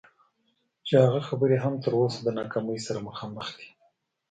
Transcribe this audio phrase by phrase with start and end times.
[0.87, 3.67] چې هغه خبرې هم تر اوسه د ناکامۍ سره مخامخ دي.